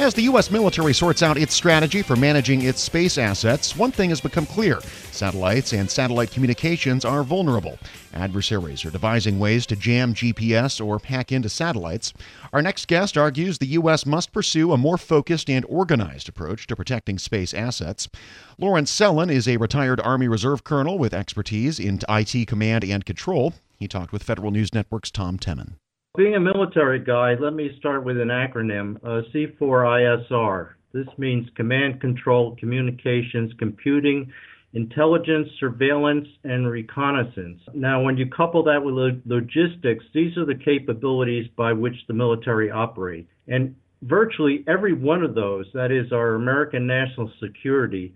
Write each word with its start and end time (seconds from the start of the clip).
As 0.00 0.14
the 0.14 0.22
U.S. 0.22 0.50
military 0.50 0.94
sorts 0.94 1.22
out 1.22 1.36
its 1.36 1.52
strategy 1.52 2.00
for 2.00 2.16
managing 2.16 2.62
its 2.62 2.80
space 2.80 3.18
assets, 3.18 3.76
one 3.76 3.92
thing 3.92 4.08
has 4.08 4.20
become 4.22 4.46
clear 4.46 4.80
satellites 5.12 5.74
and 5.74 5.90
satellite 5.90 6.30
communications 6.30 7.04
are 7.04 7.22
vulnerable. 7.22 7.78
Adversaries 8.14 8.82
are 8.86 8.90
devising 8.90 9.38
ways 9.38 9.66
to 9.66 9.76
jam 9.76 10.14
GPS 10.14 10.82
or 10.82 11.02
hack 11.04 11.32
into 11.32 11.50
satellites. 11.50 12.14
Our 12.50 12.62
next 12.62 12.88
guest 12.88 13.18
argues 13.18 13.58
the 13.58 13.66
U.S. 13.66 14.06
must 14.06 14.32
pursue 14.32 14.72
a 14.72 14.78
more 14.78 14.96
focused 14.96 15.50
and 15.50 15.66
organized 15.68 16.30
approach 16.30 16.66
to 16.68 16.76
protecting 16.76 17.18
space 17.18 17.52
assets. 17.52 18.08
Lawrence 18.56 18.90
Sellin 18.90 19.30
is 19.30 19.46
a 19.46 19.58
retired 19.58 20.00
Army 20.00 20.28
Reserve 20.28 20.64
colonel 20.64 20.96
with 20.96 21.12
expertise 21.12 21.78
in 21.78 22.00
IT 22.08 22.48
command 22.48 22.84
and 22.84 23.04
control. 23.04 23.52
He 23.78 23.86
talked 23.86 24.14
with 24.14 24.22
Federal 24.22 24.50
News 24.50 24.72
Network's 24.72 25.10
Tom 25.10 25.38
Temin. 25.38 25.74
Being 26.16 26.34
a 26.34 26.40
military 26.40 26.98
guy, 26.98 27.34
let 27.38 27.52
me 27.52 27.70
start 27.78 28.02
with 28.02 28.20
an 28.20 28.30
acronym 28.30 28.96
uh, 29.04 29.22
C4ISR. 29.32 30.70
This 30.92 31.06
means 31.18 31.46
Command, 31.54 32.00
Control, 32.00 32.56
Communications, 32.56 33.52
Computing, 33.60 34.32
Intelligence, 34.72 35.46
Surveillance, 35.60 36.26
and 36.42 36.68
Reconnaissance. 36.68 37.60
Now, 37.74 38.02
when 38.02 38.16
you 38.16 38.26
couple 38.26 38.64
that 38.64 38.82
with 38.82 39.22
logistics, 39.24 40.04
these 40.12 40.36
are 40.36 40.44
the 40.44 40.56
capabilities 40.56 41.46
by 41.56 41.72
which 41.72 41.94
the 42.08 42.14
military 42.14 42.72
operate. 42.72 43.28
And 43.46 43.76
virtually 44.02 44.64
every 44.66 44.94
one 44.94 45.22
of 45.22 45.36
those, 45.36 45.66
that 45.74 45.92
is, 45.92 46.10
our 46.10 46.34
American 46.34 46.88
national 46.88 47.30
security, 47.40 48.12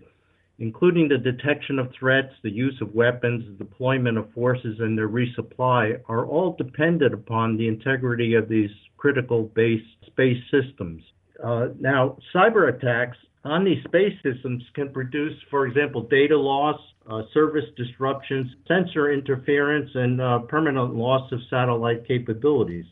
including 0.59 1.07
the 1.07 1.17
detection 1.17 1.79
of 1.79 1.91
threats, 1.97 2.33
the 2.43 2.49
use 2.49 2.77
of 2.81 2.95
weapons, 2.95 3.43
the 3.45 3.63
deployment 3.63 4.17
of 4.17 4.31
forces, 4.33 4.77
and 4.79 4.97
their 4.97 5.09
resupply, 5.09 5.99
are 6.07 6.25
all 6.25 6.55
dependent 6.57 7.13
upon 7.13 7.57
the 7.57 7.67
integrity 7.67 8.35
of 8.35 8.47
these 8.47 8.69
critical 8.97 9.43
base 9.55 9.83
space 10.07 10.41
systems. 10.49 11.03
Uh, 11.43 11.67
now, 11.79 12.17
cyber 12.33 12.73
attacks 12.73 13.17
on 13.43 13.63
these 13.63 13.83
space 13.83 14.17
systems 14.23 14.63
can 14.73 14.91
produce, 14.91 15.33
for 15.49 15.67
example, 15.67 16.01
data 16.03 16.37
loss, 16.37 16.79
uh, 17.09 17.21
service 17.33 17.65
disruptions, 17.77 18.47
sensor 18.67 19.11
interference, 19.11 19.89
and 19.93 20.19
uh, 20.19 20.39
permanent 20.39 20.95
loss 20.95 21.31
of 21.31 21.39
satellite 21.49 22.07
capabilities. 22.07 22.85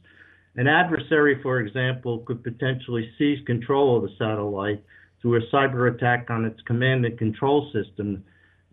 An 0.55 0.67
adversary, 0.67 1.41
for 1.41 1.61
example, 1.61 2.19
could 2.19 2.43
potentially 2.43 3.09
seize 3.17 3.43
control 3.45 3.97
of 3.97 4.03
the 4.03 4.15
satellite 4.19 4.83
through 5.23 5.37
a 5.37 5.55
cyber 5.55 5.95
attack 5.95 6.29
on 6.29 6.43
its 6.43 6.61
command 6.63 7.05
and 7.05 7.17
control 7.17 7.71
system 7.71 8.23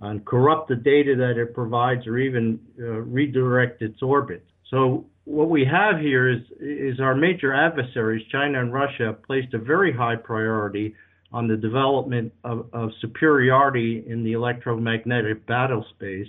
and 0.00 0.24
corrupt 0.26 0.68
the 0.68 0.74
data 0.74 1.14
that 1.16 1.40
it 1.40 1.54
provides 1.54 2.06
or 2.06 2.18
even 2.18 2.58
uh, 2.78 2.84
redirect 2.84 3.80
its 3.80 4.02
orbit. 4.02 4.44
So 4.68 5.06
what 5.24 5.48
we 5.48 5.64
have 5.64 6.00
here 6.00 6.28
is 6.28 6.40
is 6.58 6.98
our 6.98 7.14
major 7.14 7.54
adversaries, 7.54 8.26
China 8.32 8.60
and 8.60 8.72
Russia, 8.72 9.16
placed 9.26 9.54
a 9.54 9.58
very 9.58 9.92
high 9.92 10.16
priority 10.16 10.94
on 11.32 11.46
the 11.46 11.56
development 11.56 12.32
of, 12.42 12.66
of 12.72 12.90
superiority 13.00 14.02
in 14.08 14.24
the 14.24 14.32
electromagnetic 14.32 15.46
battle 15.46 15.84
space 15.94 16.26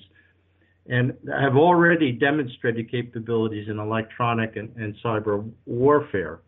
and 0.88 1.14
have 1.28 1.56
already 1.56 2.12
demonstrated 2.12 2.92
capabilities 2.92 3.68
in 3.70 3.80
electronic 3.80 4.56
and, 4.56 4.76
and 4.76 4.96
cyber 5.04 5.50
warfare. 5.66 6.42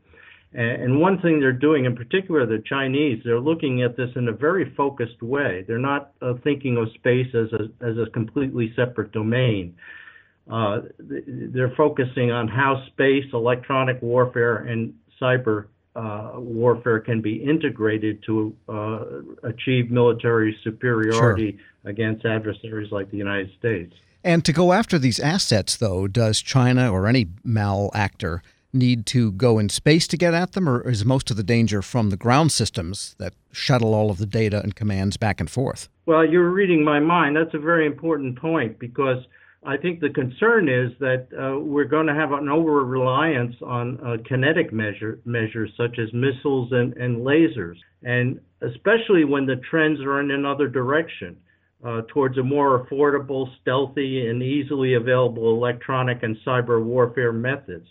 And 0.55 0.99
one 0.99 1.19
thing 1.19 1.39
they're 1.39 1.51
doing, 1.51 1.85
in 1.85 1.95
particular 1.95 2.45
the 2.45 2.61
Chinese, 2.63 3.21
they're 3.25 3.39
looking 3.39 3.81
at 3.81 3.97
this 3.97 4.09
in 4.15 4.27
a 4.27 4.31
very 4.31 4.73
focused 4.75 5.21
way. 5.21 5.65
They're 5.67 5.79
not 5.79 6.11
uh, 6.21 6.35
thinking 6.43 6.77
of 6.77 6.89
space 6.93 7.33
as 7.33 7.51
a, 7.53 7.63
as 7.83 7.97
a 7.97 8.09
completely 8.11 8.71
separate 8.75 9.11
domain. 9.11 9.75
Uh, 10.49 10.81
they're 10.99 11.73
focusing 11.75 12.31
on 12.31 12.47
how 12.47 12.85
space, 12.87 13.25
electronic 13.33 14.01
warfare, 14.01 14.57
and 14.57 14.93
cyber 15.19 15.65
uh, 15.95 16.33
warfare 16.35 16.99
can 16.99 17.21
be 17.21 17.35
integrated 17.35 18.23
to 18.23 18.55
uh, 18.67 19.05
achieve 19.43 19.89
military 19.89 20.57
superiority 20.63 21.57
sure. 21.57 21.91
against 21.91 22.25
adversaries 22.25 22.91
like 22.91 23.09
the 23.09 23.17
United 23.17 23.49
States. 23.57 23.93
And 24.23 24.45
to 24.45 24.53
go 24.53 24.71
after 24.71 24.97
these 24.97 25.19
assets, 25.19 25.75
though, 25.75 26.07
does 26.07 26.41
China 26.41 26.91
or 26.91 27.07
any 27.07 27.28
malactor 27.44 28.41
need 28.73 29.06
to 29.06 29.31
go 29.34 29.59
in 29.59 29.69
space 29.69 30.07
to 30.07 30.17
get 30.17 30.34
at 30.34 30.53
them, 30.53 30.67
or 30.67 30.89
is 30.89 31.06
most 31.06 31.29
of 31.31 31.38
the 31.38 31.44
danger 31.44 31.81
from 31.81 32.09
the 32.09 32.17
ground 32.17 32.51
systems 32.51 33.16
that 33.19 33.34
shuttle 33.51 33.94
all 33.94 34.09
of 34.09 34.17
the 34.17 34.25
data 34.25 34.61
and 34.61 34.75
commands 34.75 35.16
back 35.16 35.39
and 35.39 35.50
forth? 35.50 35.89
Well, 36.06 36.25
you're 36.25 36.50
reading 36.50 36.84
my 36.84 37.00
mind. 37.00 37.35
That's 37.35 37.53
a 37.53 37.59
very 37.59 37.85
important 37.85 38.39
point 38.39 38.79
because 38.79 39.23
I 39.66 39.78
think 39.78 40.00
the 40.00 40.09
concern 40.09 40.67
is 40.67 40.91
that 41.00 41.28
uh, 41.31 41.59
we're 41.59 41.85
going 41.85 42.07
to 42.07 42.13
have 42.13 42.31
an 42.34 42.50
over 42.50 42.84
reliance 42.84 43.56
on 43.61 44.00
uh, 44.06 44.17
kinetic 44.28 44.73
measure, 44.73 45.19
measures 45.23 45.72
such 45.78 46.00
as 46.00 46.11
missiles 46.13 46.72
and, 46.72 46.94
and, 46.97 47.22
lasers, 47.25 47.78
and 48.01 48.41
especially 48.61 49.23
when 49.23 49.45
the 49.45 49.61
trends 49.69 50.01
are 50.01 50.19
in 50.19 50.31
another 50.31 50.67
direction. 50.67 51.38
Uh, 51.85 52.01
towards 52.07 52.38
a 52.38 52.41
more 52.41 52.85
affordable, 52.85 53.45
stealthy, 53.59 54.25
and 54.29 54.41
easily 54.41 54.94
available 54.94 55.53
electronic 55.53 56.23
and 56.23 56.38
cyber 56.47 56.81
warfare 56.81 57.34
methods. 57.34 57.85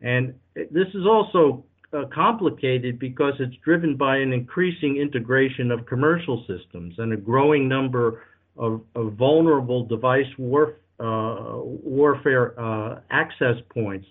And 0.00 0.34
this 0.54 0.88
is 0.94 1.06
also 1.06 1.64
uh, 1.92 2.04
complicated 2.14 2.98
because 2.98 3.34
it's 3.40 3.56
driven 3.64 3.96
by 3.96 4.18
an 4.18 4.32
increasing 4.32 4.96
integration 4.96 5.70
of 5.70 5.86
commercial 5.86 6.44
systems 6.46 6.94
and 6.98 7.12
a 7.12 7.16
growing 7.16 7.68
number 7.68 8.22
of, 8.56 8.82
of 8.94 9.14
vulnerable 9.14 9.84
device 9.84 10.26
warf, 10.36 10.74
uh, 11.00 11.60
warfare 11.62 12.58
uh, 12.60 13.00
access 13.10 13.56
points, 13.70 14.06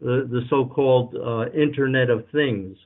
the, 0.00 0.28
the 0.30 0.42
so-called 0.50 1.14
uh, 1.14 1.50
Internet 1.52 2.10
of 2.10 2.28
Things. 2.30 2.76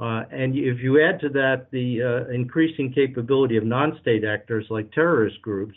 Uh, 0.00 0.22
and 0.30 0.56
if 0.56 0.80
you 0.80 1.02
add 1.02 1.20
to 1.20 1.28
that 1.28 1.66
the 1.70 2.02
uh, 2.02 2.32
increasing 2.32 2.92
capability 2.92 3.56
of 3.56 3.64
non-state 3.64 4.24
actors 4.24 4.64
like 4.70 4.90
terrorist 4.92 5.40
groups, 5.42 5.76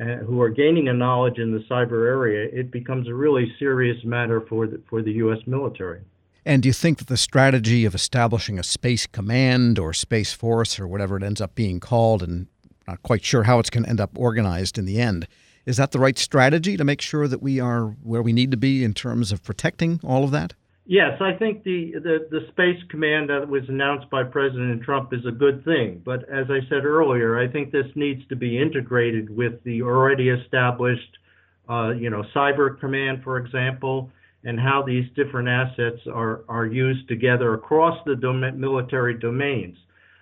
uh, 0.00 0.16
who 0.24 0.40
are 0.40 0.50
gaining 0.50 0.88
a 0.88 0.92
knowledge 0.92 1.38
in 1.38 1.52
the 1.52 1.64
cyber 1.70 2.06
area, 2.06 2.48
it 2.52 2.70
becomes 2.70 3.08
a 3.08 3.14
really 3.14 3.52
serious 3.58 3.96
matter 4.04 4.42
for 4.48 4.66
the, 4.66 4.80
for 4.88 5.02
the 5.02 5.12
U.S. 5.12 5.38
military. 5.46 6.00
And 6.44 6.62
do 6.62 6.68
you 6.68 6.72
think 6.72 6.98
that 6.98 7.08
the 7.08 7.16
strategy 7.16 7.84
of 7.84 7.94
establishing 7.94 8.58
a 8.58 8.62
space 8.62 9.06
command 9.06 9.78
or 9.78 9.92
space 9.92 10.32
force 10.32 10.78
or 10.78 10.86
whatever 10.86 11.16
it 11.16 11.22
ends 11.22 11.40
up 11.40 11.54
being 11.54 11.80
called, 11.80 12.22
and 12.22 12.46
not 12.86 13.02
quite 13.02 13.24
sure 13.24 13.44
how 13.44 13.58
it's 13.58 13.70
going 13.70 13.84
to 13.84 13.90
end 13.90 14.00
up 14.00 14.10
organized 14.16 14.78
in 14.78 14.84
the 14.84 15.00
end, 15.00 15.26
is 15.64 15.76
that 15.76 15.90
the 15.90 15.98
right 15.98 16.18
strategy 16.18 16.76
to 16.76 16.84
make 16.84 17.00
sure 17.00 17.26
that 17.26 17.42
we 17.42 17.58
are 17.58 17.86
where 18.02 18.22
we 18.22 18.32
need 18.32 18.52
to 18.52 18.56
be 18.56 18.84
in 18.84 18.94
terms 18.94 19.32
of 19.32 19.42
protecting 19.42 19.98
all 20.04 20.22
of 20.22 20.30
that? 20.30 20.54
Yes, 20.88 21.20
I 21.20 21.32
think 21.32 21.64
the, 21.64 21.94
the, 21.94 22.28
the 22.30 22.46
space 22.52 22.80
command 22.90 23.28
that 23.28 23.48
was 23.48 23.64
announced 23.68 24.08
by 24.08 24.22
President 24.22 24.82
Trump 24.84 25.12
is 25.12 25.26
a 25.26 25.32
good 25.32 25.64
thing. 25.64 26.00
But 26.04 26.20
as 26.28 26.46
I 26.48 26.60
said 26.68 26.84
earlier, 26.84 27.40
I 27.40 27.50
think 27.50 27.72
this 27.72 27.86
needs 27.96 28.22
to 28.28 28.36
be 28.36 28.56
integrated 28.56 29.28
with 29.28 29.54
the 29.64 29.82
already 29.82 30.28
established, 30.28 31.18
uh, 31.68 31.90
you 31.90 32.08
know, 32.08 32.22
cyber 32.32 32.78
command, 32.78 33.22
for 33.24 33.38
example, 33.38 34.12
and 34.44 34.60
how 34.60 34.84
these 34.86 35.04
different 35.16 35.48
assets 35.48 36.00
are, 36.06 36.44
are 36.48 36.66
used 36.66 37.08
together 37.08 37.54
across 37.54 37.98
the 38.06 38.14
dom- 38.14 38.60
military 38.60 39.18
domains. 39.18 39.76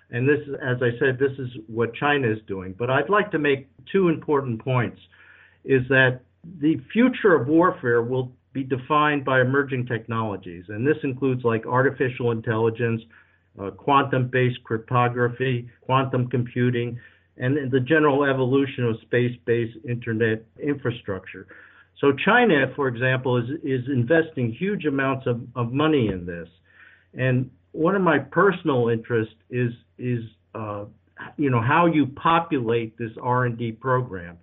And 0.09 0.27
this, 0.27 0.39
as 0.63 0.77
I 0.81 0.97
said, 0.97 1.19
this 1.19 1.37
is 1.37 1.49
what 1.67 1.93
China 1.93 2.27
is 2.27 2.39
doing. 2.47 2.73
But 2.75 2.89
I'd 2.89 3.09
like 3.09 3.29
to 3.31 3.39
make 3.39 3.67
two 3.91 4.09
important 4.09 4.63
points: 4.63 4.99
is 5.63 5.81
that 5.89 6.21
the 6.59 6.81
future 6.91 7.35
of 7.35 7.47
warfare 7.47 8.01
will 8.01 8.31
be 8.55 8.63
defined 8.63 9.25
by 9.25 9.41
emerging 9.41 9.85
technologies, 9.85 10.63
and 10.69 10.87
this 10.87 10.95
includes 11.03 11.43
like 11.43 11.65
artificial 11.67 12.31
intelligence, 12.31 13.01
uh, 13.61 13.69
quantum-based 13.71 14.63
cryptography, 14.63 15.69
quantum 15.81 16.29
computing, 16.29 16.97
and 17.37 17.69
the 17.69 17.81
general 17.81 18.23
evolution 18.23 18.85
of 18.85 18.95
space-based 19.01 19.77
internet 19.87 20.45
infrastructure. 20.63 21.47
So 21.99 22.13
China, 22.23 22.71
for 22.77 22.87
example, 22.87 23.35
is 23.37 23.49
is 23.61 23.81
investing 23.89 24.53
huge 24.53 24.85
amounts 24.85 25.27
of, 25.27 25.41
of 25.55 25.73
money 25.73 26.07
in 26.07 26.25
this, 26.25 26.47
and 27.13 27.51
one 27.73 27.93
of 27.93 28.01
my 28.01 28.19
personal 28.19 28.87
interests 28.87 29.35
is 29.49 29.73
is 29.99 30.23
uh, 30.53 30.85
you 31.35 31.49
know 31.49 31.61
how 31.61 31.87
you 31.87 32.07
populate 32.07 32.97
this 32.97 33.11
R&D 33.21 33.73
program. 33.73 34.37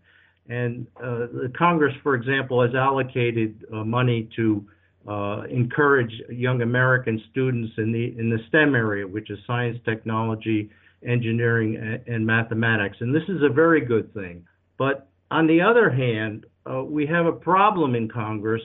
And 0.48 0.86
uh, 0.96 1.26
the 1.32 1.52
Congress, 1.56 1.94
for 2.02 2.14
example, 2.14 2.62
has 2.62 2.74
allocated 2.74 3.64
uh, 3.72 3.84
money 3.84 4.28
to 4.36 4.64
uh, 5.08 5.42
encourage 5.50 6.12
young 6.28 6.62
American 6.62 7.22
students 7.30 7.72
in 7.78 7.92
the 7.92 8.14
in 8.18 8.30
the 8.30 8.38
STEM 8.48 8.74
area, 8.74 9.06
which 9.06 9.30
is 9.30 9.38
science, 9.46 9.78
technology, 9.84 10.70
engineering, 11.06 11.76
and, 11.76 12.14
and 12.14 12.26
mathematics. 12.26 12.96
And 13.00 13.14
this 13.14 13.24
is 13.28 13.42
a 13.42 13.52
very 13.52 13.80
good 13.80 14.12
thing. 14.14 14.44
But 14.78 15.08
on 15.30 15.46
the 15.46 15.60
other 15.60 15.90
hand, 15.90 16.46
uh, 16.70 16.82
we 16.84 17.06
have 17.06 17.26
a 17.26 17.32
problem 17.32 17.94
in 17.94 18.08
Congress. 18.08 18.62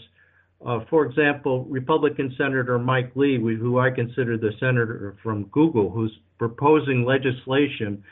Uh, 0.65 0.79
for 0.89 1.05
example, 1.05 1.65
Republican 1.65 2.33
Senator 2.37 2.79
Mike 2.79 3.11
Lee, 3.15 3.37
who 3.37 3.79
I 3.79 3.91
consider 3.91 4.37
the 4.37 4.51
senator 4.59 5.15
from 5.21 5.45
Google, 5.45 5.89
who's 5.91 6.15
proposing 6.39 7.05
legislation 7.05 8.03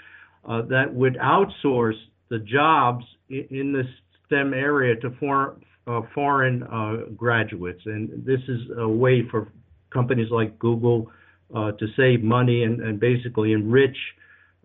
uh, 0.47 0.61
that 0.63 0.93
would 0.93 1.17
outsource 1.17 1.97
the 2.29 2.39
jobs 2.39 3.03
in 3.29 3.73
the 3.73 3.83
STEM 4.25 4.53
area 4.53 4.95
to 4.97 5.11
for, 5.19 5.57
uh, 5.87 6.01
foreign 6.13 6.63
uh, 6.63 7.09
graduates. 7.15 7.81
And 7.85 8.25
this 8.25 8.41
is 8.47 8.61
a 8.77 8.87
way 8.87 9.27
for 9.29 9.51
companies 9.91 10.29
like 10.31 10.57
Google 10.59 11.11
uh, 11.53 11.71
to 11.73 11.87
save 11.95 12.23
money 12.23 12.63
and, 12.63 12.81
and 12.81 12.99
basically 12.99 13.53
enrich 13.53 13.97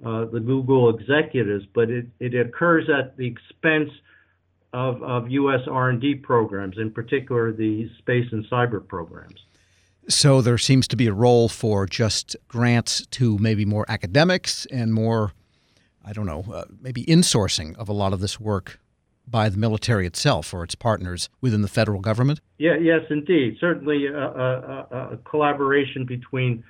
uh, 0.05 0.25
the 0.27 0.41
Google 0.41 0.97
executives, 0.97 1.67
but 1.75 1.91
it, 1.91 2.07
it 2.21 2.35
occurs 2.35 2.89
at 2.89 3.17
the 3.19 3.27
expense 3.27 3.91
of, 4.73 5.03
of 5.03 5.31
U.S. 5.31 5.61
R&D 5.71 6.17
programs, 6.17 6.79
in 6.79 6.91
particular 6.91 7.53
the 7.53 7.91
space 7.99 8.27
and 8.33 8.45
cyber 8.47 8.87
programs. 8.87 9.41
So 10.09 10.41
there 10.41 10.59
seems 10.59 10.89
to 10.89 10.97
be 10.97 11.07
a 11.07 11.13
role 11.13 11.49
for 11.49 11.87
just 11.87 12.35
grants 12.49 13.07
to 13.09 13.37
maybe 13.39 13.65
more 13.65 13.85
academics 13.89 14.67
and 14.67 14.95
more, 14.95 15.33
I 16.05 16.13
don't 16.13 16.27
know, 16.27 16.45
uh, 16.53 16.65
maybe 16.81 17.05
insourcing 17.05 17.77
of 17.77 17.89
a 17.89 17.93
lot 17.93 18.13
of 18.13 18.21
this 18.21 18.41
work 18.41 18.79
by 19.27 19.49
the 19.49 19.59
military 19.59 20.07
itself 20.07 20.53
or 20.53 20.65
its 20.65 20.75
partners 20.75 21.29
within 21.41 21.63
the 21.63 21.69
federal 21.69 22.01
government? 22.01 22.41
Yeah, 22.59 22.77
yes, 22.81 23.03
indeed. 23.11 23.57
Certainly 23.61 24.07
a, 24.07 24.19
a, 24.19 25.09
a 25.13 25.17
collaboration 25.25 26.05
between 26.05 26.65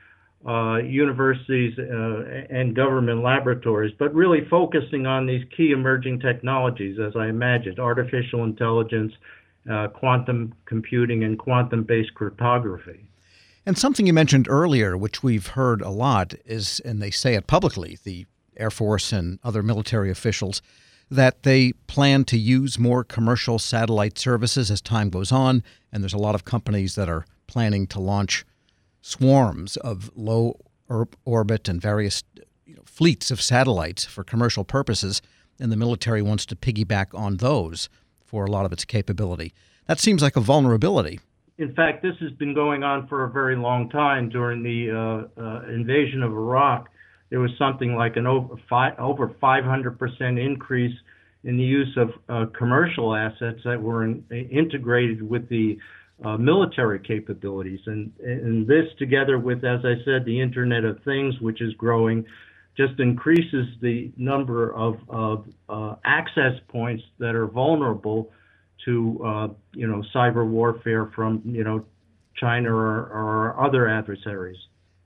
uh, 0.47 0.77
universities 0.79 1.79
uh, 1.79 2.45
and 2.51 2.75
government 2.75 3.23
laboratories, 3.23 3.93
but 3.99 4.15
really 4.15 4.47
focusing 4.49 5.07
on 5.07 5.27
these 5.27 5.45
key 5.55 5.71
emerging 5.73 6.21
technologies, 6.21 6.99
as 6.99 7.15
I 7.17 7.29
imagined 7.29 7.79
artificial 7.79 8.45
intelligence, 8.45 9.13
uh, 9.71 9.89
quantum 9.89 10.55
computing, 10.65 11.25
and 11.25 11.39
quantum 11.39 11.85
based 11.85 12.15
cryptography. 12.15 13.07
And 13.67 13.77
something 13.77 14.07
you 14.07 14.15
mentioned 14.15 14.49
earlier, 14.49 14.97
which 14.97 15.23
we've 15.23 15.49
heard 15.49 15.83
a 15.83 15.91
lot, 15.91 16.33
is, 16.47 16.81
and 16.81 17.03
they 17.03 17.11
say 17.11 17.35
it 17.35 17.47
publicly, 17.47 17.99
the 18.05 18.27
Air 18.57 18.71
Force 18.71 19.13
and 19.13 19.39
other 19.43 19.63
military 19.63 20.11
officials, 20.11 20.63
that 21.11 21.43
they 21.43 21.73
plan 21.87 22.25
to 22.25 22.39
use 22.39 22.79
more 22.79 23.03
commercial 23.03 23.59
satellite 23.59 24.19
services 24.19 24.71
as 24.71 24.81
time 24.81 25.11
goes 25.11 25.33
on. 25.33 25.63
And 25.93 26.03
there's 26.03 26.15
a 26.15 26.19
lot 26.19 26.35
of 26.35 26.45
companies 26.45 26.95
that 26.95 27.09
are 27.09 27.27
planning 27.47 27.87
to 27.89 28.01
launch 28.01 28.45
swarms 29.03 29.77
of 29.79 30.11
low 30.15 30.57
orbit 31.25 31.69
and 31.69 31.81
various 31.81 32.23
you 32.65 32.77
know, 32.77 32.83
fleets 32.85 33.31
of 33.31 33.41
satellites 33.41 34.05
for 34.05 34.23
commercial 34.23 34.65
purposes. 34.65 35.21
And 35.59 35.73
the 35.73 35.77
military 35.77 36.23
wants 36.23 36.47
to 36.47 36.57
piggyback 36.57 37.07
on 37.13 37.39
those 37.39 37.89
for 38.25 38.45
a 38.45 38.51
lot 38.51 38.65
of 38.65 38.73
its 38.73 38.85
capability. 38.85 39.53
That 39.87 39.99
seems 39.99 40.23
like 40.23 40.37
a 40.37 40.41
vulnerability. 40.41 41.19
In 41.59 41.75
fact, 41.75 42.03
this 42.03 42.17
has 42.21 42.31
been 42.33 42.55
going 42.55 42.85
on 42.85 43.07
for 43.09 43.25
a 43.25 43.31
very 43.31 43.57
long 43.57 43.91
time. 43.91 44.31
During 44.31 44.63
the 44.63 44.91
uh, 44.91 45.41
uh, 45.43 45.63
invasion 45.69 46.23
of 46.23 46.33
Iraq, 46.33 46.89
there 47.31 47.41
was 47.41 47.51
something 47.59 47.95
like 47.95 48.17
an 48.17 48.27
over, 48.27 48.57
five, 48.69 48.99
over 48.99 49.29
500% 49.43 50.45
increase 50.45 50.95
in 51.45 51.57
the 51.57 51.63
use 51.63 51.97
of 51.97 52.11
uh, 52.29 52.51
commercial 52.57 53.15
assets 53.15 53.61
that 53.65 53.81
were 53.81 54.05
in, 54.05 54.25
integrated 54.31 55.23
with 55.23 55.49
the 55.49 55.79
uh, 56.25 56.37
military 56.37 56.99
capabilities. 56.99 57.81
And, 57.87 58.13
and 58.23 58.67
this, 58.67 58.85
together 58.99 59.39
with, 59.39 59.65
as 59.65 59.81
I 59.85 59.95
said, 60.05 60.25
the 60.27 60.41
Internet 60.41 60.85
of 60.85 61.03
Things, 61.05 61.35
which 61.41 61.63
is 61.63 61.73
growing, 61.75 62.27
just 62.77 62.99
increases 62.99 63.67
the 63.81 64.13
number 64.17 64.75
of, 64.75 64.97
of 65.09 65.47
uh, 65.69 65.95
access 66.05 66.53
points 66.69 67.03
that 67.19 67.35
are 67.35 67.47
vulnerable 67.47 68.31
to, 68.85 69.21
uh, 69.25 69.49
you 69.73 69.87
know, 69.87 70.03
cyber 70.15 70.47
warfare 70.47 71.11
from, 71.15 71.43
you 71.45 71.65
know, 71.65 71.85
China 72.37 72.73
or, 72.73 73.01
or 73.07 73.65
other 73.65 73.89
adversaries. 73.89 74.57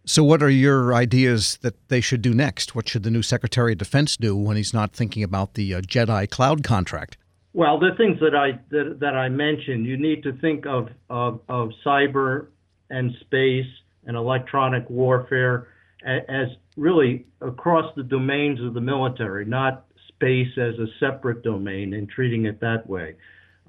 So, 0.06 0.22
what 0.22 0.42
are 0.42 0.50
your 0.50 0.92
ideas 0.92 1.58
that 1.62 1.88
they 1.88 2.02
should 2.02 2.20
do 2.20 2.34
next? 2.34 2.74
What 2.74 2.88
should 2.88 3.04
the 3.04 3.10
new 3.10 3.22
Secretary 3.22 3.72
of 3.72 3.78
Defense 3.78 4.16
do 4.18 4.36
when 4.36 4.56
he's 4.56 4.74
not 4.74 4.92
thinking 4.92 5.22
about 5.22 5.54
the 5.54 5.74
uh, 5.74 5.80
JEDI 5.80 6.28
cloud 6.28 6.62
contract? 6.62 7.16
Well, 7.54 7.78
the 7.78 7.92
things 7.96 8.18
that 8.20 8.34
I 8.34 8.58
that, 8.70 8.98
that 9.00 9.14
I 9.14 9.30
mentioned, 9.30 9.86
you 9.86 9.96
need 9.96 10.22
to 10.24 10.32
think 10.32 10.66
of, 10.66 10.88
of, 11.08 11.40
of 11.48 11.70
cyber 11.86 12.48
and 12.90 13.14
space 13.20 13.66
and 14.06 14.16
electronic 14.16 14.88
warfare 14.90 15.68
as 16.04 16.48
really 16.76 17.24
across 17.40 17.90
the 17.96 18.02
domains 18.02 18.60
of 18.60 18.74
the 18.74 18.80
military, 18.80 19.46
not 19.46 19.86
space 20.08 20.50
as 20.58 20.74
a 20.78 20.86
separate 21.00 21.42
domain 21.42 21.94
and 21.94 22.08
treating 22.10 22.44
it 22.44 22.60
that 22.60 22.86
way. 22.86 23.14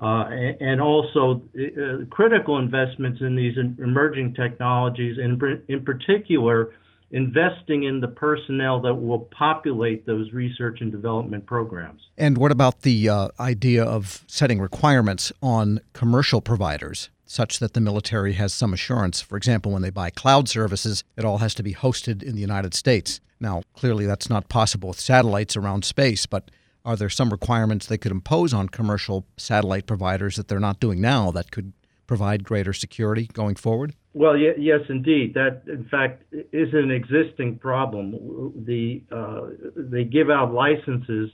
Uh, 0.02 0.26
and 0.60 0.82
also 0.82 1.42
uh, 1.58 2.04
critical 2.10 2.58
investments 2.58 3.22
in 3.22 3.34
these 3.36 3.58
emerging 3.58 4.34
technologies, 4.34 5.18
and 5.18 5.42
in 5.70 5.86
particular, 5.86 6.74
investing 7.12 7.84
in 7.84 8.02
the 8.02 8.08
personnel 8.10 8.82
that 8.82 8.94
will 8.94 9.20
populate 9.20 10.06
those 10.06 10.34
research 10.34 10.82
and 10.82 10.92
development 10.92 11.46
programs. 11.46 12.02
And 12.18 12.38
what 12.38 12.52
about 12.52 12.82
the 12.82 13.08
uh, 13.08 13.30
idea 13.40 13.86
of 13.86 14.26
setting 14.28 14.60
requirements 14.60 15.32
on 15.42 15.80
commercial 15.94 16.42
providers? 16.42 17.10
Such 17.26 17.60
that 17.60 17.74
the 17.74 17.80
military 17.80 18.34
has 18.34 18.54
some 18.54 18.74
assurance. 18.74 19.22
For 19.22 19.38
example, 19.38 19.72
when 19.72 19.82
they 19.82 19.90
buy 19.90 20.10
cloud 20.10 20.50
services, 20.50 21.04
it 21.16 21.24
all 21.24 21.38
has 21.38 21.56
to 21.56 21.64
be 21.64 21.74
hosted 21.74 22.22
in 22.22 22.36
the 22.36 22.42
United 22.42 22.74
States. 22.74 23.22
Now, 23.40 23.64
clearly, 23.74 24.06
that's 24.06 24.30
not 24.30 24.50
possible 24.50 24.90
with 24.90 25.00
satellites 25.00 25.56
around 25.56 25.86
space, 25.86 26.26
but 26.26 26.52
are 26.86 26.96
there 26.96 27.10
some 27.10 27.32
requirements 27.32 27.88
they 27.88 27.98
could 27.98 28.12
impose 28.12 28.54
on 28.54 28.70
commercial 28.70 29.26
satellite 29.38 29.88
providers 29.88 30.36
that 30.36 30.48
they're 30.48 30.60
not 30.60 30.80
doing 30.80 31.02
now 31.02 31.32
that 31.32 31.52
could 31.52 31.74
provide 32.08 32.44
greater 32.44 32.72
security 32.72 33.28
going 33.34 33.56
forward? 33.56 33.96
Well, 34.14 34.38
yes, 34.38 34.82
indeed. 34.88 35.34
That, 35.34 35.64
in 35.68 35.86
fact, 35.90 36.24
is 36.32 36.74
an 36.74 36.92
existing 36.92 37.58
problem. 37.58 38.54
The 38.66 39.02
uh, 39.12 39.42
they 39.76 40.06
give 40.06 40.30
out 40.30 40.54
licenses 40.54 41.32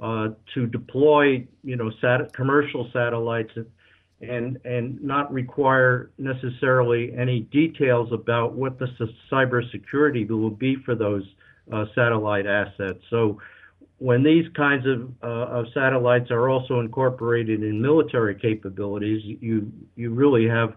uh, 0.00 0.30
to 0.54 0.66
deploy, 0.66 1.46
you 1.62 1.76
know, 1.76 1.92
sat- 2.00 2.32
commercial 2.32 2.90
satellites, 2.92 3.52
and 4.20 4.58
and 4.64 5.00
not 5.00 5.32
require 5.32 6.10
necessarily 6.18 7.14
any 7.16 7.40
details 7.40 8.10
about 8.12 8.54
what 8.54 8.78
the 8.80 8.88
cybersecurity 9.30 10.28
will 10.28 10.50
be 10.50 10.76
for 10.84 10.96
those 10.96 11.22
uh, 11.72 11.84
satellite 11.94 12.46
assets. 12.46 12.98
So 13.10 13.38
when 13.98 14.22
these 14.22 14.46
kinds 14.54 14.86
of, 14.86 15.12
uh, 15.22 15.26
of 15.26 15.66
satellites 15.74 16.30
are 16.30 16.48
also 16.48 16.80
incorporated 16.80 17.62
in 17.62 17.82
military 17.82 18.34
capabilities, 18.34 19.22
you 19.24 19.72
you 19.96 20.10
really 20.10 20.48
have 20.48 20.76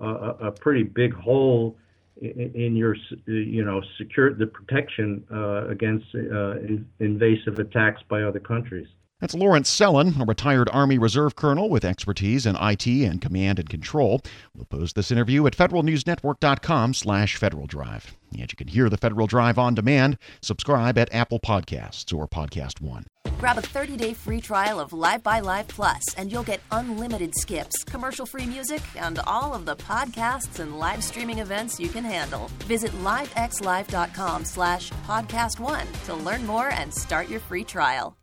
a, 0.00 0.08
a 0.08 0.52
pretty 0.52 0.82
big 0.82 1.14
hole 1.14 1.76
in, 2.20 2.52
in, 2.54 2.76
your 2.76 2.96
you 3.26 3.64
know 3.64 3.82
secure 3.98 4.32
the 4.32 4.46
protection 4.46 5.24
uh, 5.30 5.68
against 5.68 6.06
uh, 6.14 6.54
invasive 6.98 7.58
attacks 7.58 8.02
by 8.08 8.22
other 8.22 8.40
countries. 8.40 8.88
That's 9.20 9.34
Lawrence 9.34 9.74
Sellin, 9.74 10.20
a 10.20 10.26
retired 10.26 10.68
Army 10.70 10.98
Reserve 10.98 11.36
colonel 11.36 11.70
with 11.70 11.86
expertise 11.86 12.44
in 12.44 12.54
IT 12.60 12.86
and 12.86 13.18
command 13.18 13.58
and 13.58 13.68
control. 13.68 14.20
We'll 14.54 14.66
post 14.66 14.94
this 14.94 15.10
interview 15.10 15.46
at 15.46 15.56
federalnewsnetwork.com 15.56 16.92
slash 16.92 17.36
Federal 17.36 17.66
Drive. 17.66 18.14
And 18.32 18.52
you 18.52 18.56
can 18.56 18.68
hear 18.68 18.90
the 18.90 18.98
Federal 18.98 19.26
Drive 19.26 19.58
on 19.58 19.74
demand. 19.74 20.18
Subscribe 20.42 20.98
at 20.98 21.14
Apple 21.14 21.40
Podcasts 21.40 22.14
or 22.14 22.28
Podcast 22.28 22.82
One. 22.82 23.04
Grab 23.38 23.56
a 23.56 23.62
30-day 23.62 24.12
free 24.12 24.40
trial 24.40 24.78
of 24.78 24.90
LiveXLive 24.90 25.68
Plus, 25.68 26.02
and 26.18 26.30
you'll 26.30 26.42
get 26.42 26.60
unlimited 26.70 27.34
skips, 27.34 27.84
commercial-free 27.84 28.46
music, 28.46 28.82
and 28.96 29.18
all 29.20 29.54
of 29.54 29.64
the 29.64 29.76
podcasts 29.76 30.60
and 30.60 30.78
live 30.78 31.02
streaming 31.02 31.38
events 31.38 31.80
you 31.80 31.88
can 31.88 32.04
handle. 32.04 32.50
Visit 32.64 32.92
livexlive.com 33.02 34.44
slash 34.44 34.90
podcast 35.06 35.58
one 35.58 35.86
to 36.04 36.14
learn 36.14 36.44
more 36.44 36.68
and 36.68 36.92
start 36.92 37.30
your 37.30 37.40
free 37.40 37.64
trial. 37.64 38.14